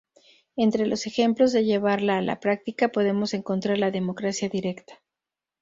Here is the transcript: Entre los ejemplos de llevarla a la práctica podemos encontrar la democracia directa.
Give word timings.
Entre 0.55 0.87
los 0.87 1.05
ejemplos 1.05 1.51
de 1.53 1.63
llevarla 1.63 2.17
a 2.17 2.23
la 2.23 2.39
práctica 2.39 2.87
podemos 2.91 3.35
encontrar 3.35 3.77
la 3.77 3.91
democracia 3.91 4.49
directa. 4.49 4.99